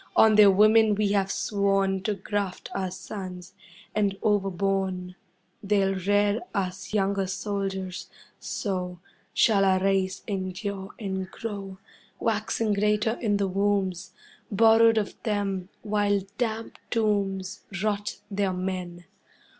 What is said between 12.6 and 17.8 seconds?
greater in the wombs Borrowed of them, while damp tombs